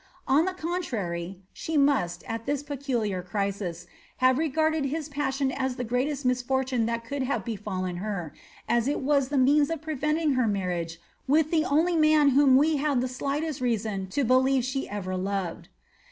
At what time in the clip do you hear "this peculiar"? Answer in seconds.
2.47-3.21